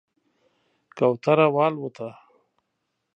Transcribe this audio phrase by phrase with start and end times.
[0.97, 2.09] کوتره والوته